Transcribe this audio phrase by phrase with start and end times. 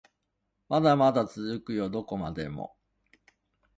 [0.67, 2.75] まだまだ続くよどこまでも